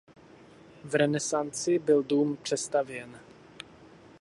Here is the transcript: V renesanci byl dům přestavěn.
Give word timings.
V 0.83 0.95
renesanci 0.95 1.79
byl 1.79 2.03
dům 2.03 2.37
přestavěn. 2.41 3.19